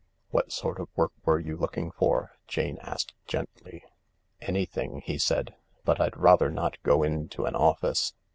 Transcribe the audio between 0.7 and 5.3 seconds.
of work were you looking for?" Jane asked gently, "Anything," he